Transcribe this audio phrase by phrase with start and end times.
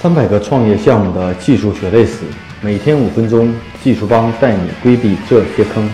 [0.00, 2.24] 三百个创业项目的技术血泪史，
[2.62, 5.92] 每天五分钟，技术帮带你规避这些坑。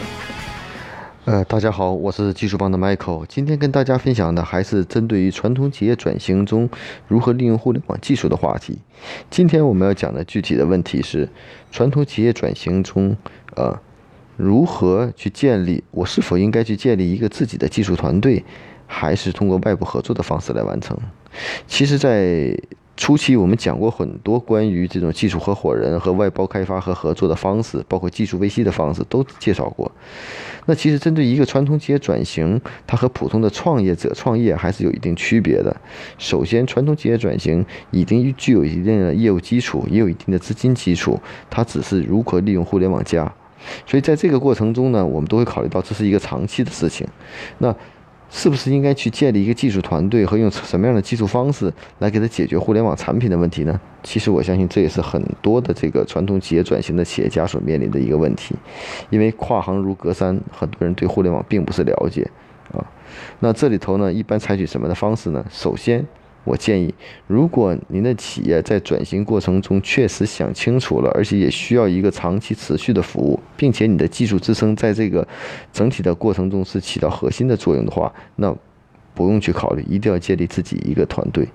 [1.25, 6.71] 呃，大家好，我是技术帮的 Michael，今天跟大家分享的还是针对于传统企业转型中
[7.09, 8.79] 如何利用互联网技术的话题。
[9.29, 11.29] 今天我们要讲的具体的问题是，
[11.73, 13.17] 传统企业转型中，
[13.57, 13.77] 呃，
[14.37, 15.83] 如何去建立？
[15.91, 18.45] 我是否应该去建立一个自己的技术团队，
[18.87, 20.97] 还是通过外部合作的方式来完成？
[21.67, 22.57] 其实，在
[22.97, 29.91] 初期我们讲过很多关于这种技术合伙人和外包开发和合作的方式，包括技术维系的方式都介绍过。
[30.65, 35.77] 那其实针对一个传统企业转型，它和普通的创业者创业还是有一定区别的。
[36.19, 43.31] 首先，传统企业转型已经具有一定的业务基础，也有一定的资金基础，它只是如何利用互联网加。
[43.87, 47.07] 所以在这个过程中呢，我们都会考虑到这是一个长期的事情。
[47.59, 47.75] 那
[48.29, 53.81] 是不是应该去建立一个技术团队和用什么样的技术方式来给他解决互联网产品的问题呢？
[54.03, 58.55] 其实我相信这也是很多的这个传统企业转型的企业家所面临的一个问题，
[59.11, 62.29] 因为跨行如隔山，很多人对互联网并不是了解
[62.73, 62.85] 啊。
[63.41, 65.45] 那这里头呢，一般采取什么的方式呢？
[65.51, 66.05] 首先。
[66.47, 66.95] 我建议，
[67.27, 75.27] 如果您的企业在转型过程中确实想清楚了，而且也需要一个长期持续的服务，并且你的技术支撑在这个
[75.73, 78.57] 整体的过程中是起到核心的作用的话，那
[79.13, 81.49] 不用去考虑，一定要建立自己一个团队。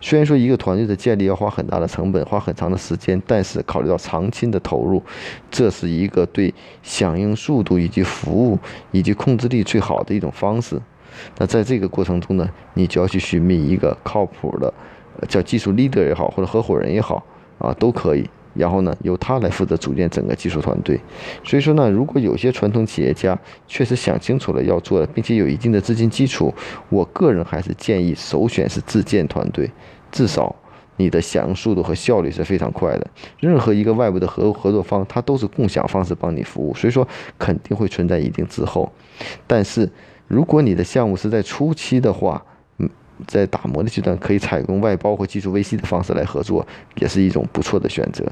[0.00, 5.02] 虽然说一个团队的建立要花很大的成本，花很长的时间，但是考虑到长期的投入，
[5.50, 8.58] 这是一个对响应速度以及服务
[8.90, 10.78] 以及控制力最好的一种方式。
[11.38, 14.72] 那在这个过程中呢，你就要去寻觅一个靠谱的，
[15.28, 17.24] 叫技术 leader 也好，或者合伙人也好，
[17.58, 18.28] 啊，都可以。
[18.54, 21.00] 然后呢，由他来负责组建整个技术团队。
[21.42, 26.54] 所以说呢，如果有些传统企业家确实想清楚了要做，并且有一定的资金基础，
[26.88, 29.68] 我个人还是建议首选是自建团队，
[30.12, 30.54] 至少
[30.98, 33.04] 你的响应速度和效率是非常快的。
[33.40, 37.04] 任何一个外部的合合作方，他都是共享方式帮你服务，所以说
[37.36, 38.88] 肯定会存在一定滞后。
[39.48, 39.90] 但是。
[40.26, 42.42] 如果你的项目是在初期的话，
[42.78, 42.88] 嗯，
[43.26, 48.24] 在打磨的阶段，可以采用外包或技术 VC 的方式来合作，也是一种不错的选择。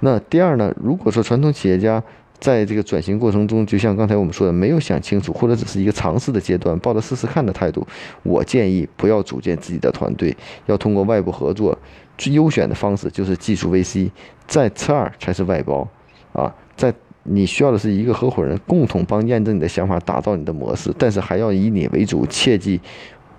[0.00, 0.72] 那第二呢？
[0.80, 2.02] 如果说传统企业家
[2.38, 7.86] 在这个转型过程中，就像刚才我们说的，没有想清楚，或者只是一个尝试的阶段，抱着试试看的态度，
[8.22, 10.34] 我建议不要组建自己的团队，
[10.66, 11.76] 要通过外部合作。
[12.16, 14.10] 最优选的方式就是技术 VC，
[14.46, 15.86] 再次二才是外包，
[16.32, 16.94] 啊，在。
[17.24, 22.80] 你需要的是一个合伙人，共同帮验证你的想法，打造你的模式，但是还要以你为主，切记，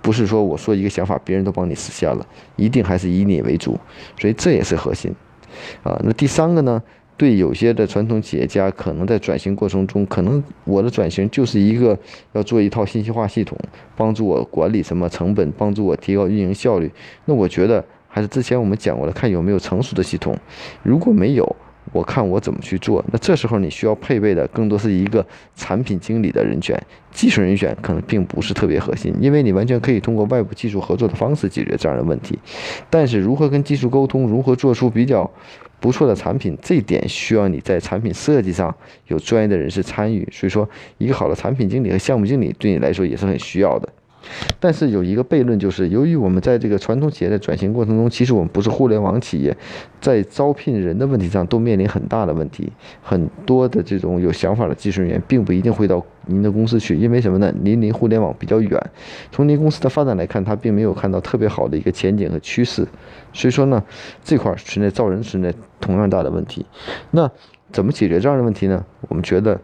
[0.01, 3.77] 不是说我说一个想法，别人都帮你实现了，一定还是以你为主，
[4.19, 5.13] 所以这也是核心，
[5.83, 6.81] 啊，那第三个呢？
[7.15, 11.97] 对有些的传统企业家，可能在转型过程中，可能我的转型就是一个
[12.31, 13.55] 要做一套信息化系统，
[13.95, 16.91] 帮助我管理什么成本，帮助我提高运营效率，
[17.25, 20.35] 那我觉得还是之前我们讲过的，看有没有成熟的系统，
[20.81, 21.55] 如果没有。
[21.93, 26.77] 我看我怎么去做，那这时候你需要配备的更多是一个产品经理的人选，
[27.11, 32.37] 技术人选可能并不是特别核心，因为你完全可以通过外部技术合作的方式解决这样的问题。
[32.89, 35.29] 但是如何跟技术沟通，如何做出比较
[35.79, 38.75] 不错的产品，这点需要你在产品设计上
[39.07, 40.27] 有专业的人士参与。
[40.31, 40.67] 所以说，
[40.97, 43.87] 一个好的产品经理和项目经理对你来说也是很需要的。
[44.59, 49.55] 但是有一个悖论，就是由于我们在这个传统企业的转型过程中，其实我们不是互联网企业，
[49.99, 52.71] 在招聘人的问题上都面临很大的问题。
[53.01, 57.53] 很多的这种有想法的技术人员，并不一定会到您的公司去，因为什么呢？
[57.61, 58.81] 您离互联网比较远，
[59.31, 62.87] 从您公司的发展来看，他并没有看到特别好的一个前景和趋势。
[63.33, 63.83] 所以说呢，
[64.23, 66.65] 这块存在招人存在同样大的问题。
[67.11, 67.29] 那
[67.71, 68.85] 怎么解决这样的问题呢？
[69.09, 69.59] 我们觉得。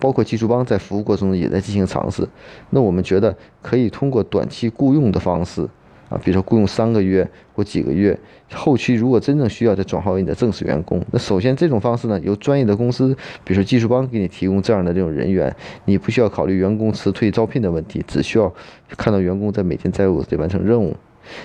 [0.00, 2.28] 包括技术帮在服务过程中也在进行尝试，
[2.70, 5.62] 那我们觉得可以通过短期雇佣的方式，
[6.08, 8.18] 啊，比如说雇佣三个月或几个月，
[8.52, 15.54] 后期如果真正需要再转化为你的正式员工，那首先这种方式呢，由专业的公司，比如说技术帮给你提供这样的这种人员，
[15.84, 18.52] 你不需要考虑员工辞退招聘的问题，只需要
[18.96, 20.96] 看到员工在每天在务得完成任务。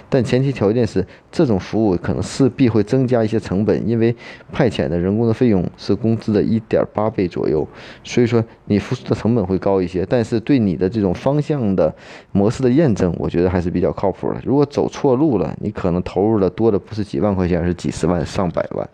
[0.09, 4.15] 但前提条件是，这种服务可能势必会增加一些成本，因为
[4.51, 7.67] 派遣的人工的费用是工资的一点八倍左右，
[8.03, 10.05] 所以说你付出的成本会高一些。
[10.07, 11.93] 但是对你的这种方向的
[12.31, 14.41] 模式的验证，我觉得还是比较靠谱的。
[14.43, 18.89] 如果走错路了，你可能投入的多的不是几万块钱，而是几十万、上百万。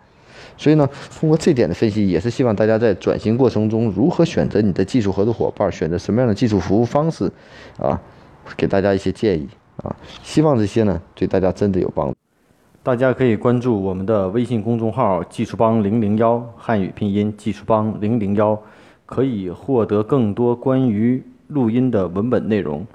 [0.60, 0.90] 所以呢，
[1.20, 7.32] 通过这点的分析，也是希望大家在转型过程中如何选择你的技术合作伙伴，选择什么样的技术服务方式，
[7.78, 8.02] 啊，
[8.56, 9.48] 给大家一些建议。
[9.84, 12.16] 啊，希望这些呢对大家真的有帮助。
[12.84, 18.58] 大家可以关注我们的微信公众号“技术帮零零幺”汉语拼音“技术帮零零幺”，
[19.06, 22.88] 可以获得更多关于录音的文本内容。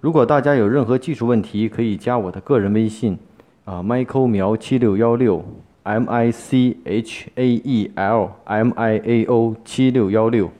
[0.00, 3.18] 如果大家有任何技术问题，可以加我的个人微信。
[3.64, 5.44] 啊，Michael 苗七六幺六
[5.82, 10.50] ，M I C H A E L M I A O 七六幺六。